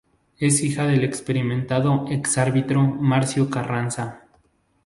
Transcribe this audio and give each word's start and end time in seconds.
Es 0.39 0.63
hija 0.63 0.87
del 0.87 1.03
experimentado 1.03 2.07
ex 2.09 2.39
árbitro 2.39 2.81
Marcio 2.81 3.51
Carranza. 3.51 4.23